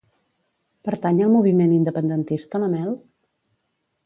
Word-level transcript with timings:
Pertany 0.87 1.21
al 1.25 1.33
moviment 1.35 1.75
independentista 1.77 2.63
la 2.65 2.71
Mel? 2.75 2.97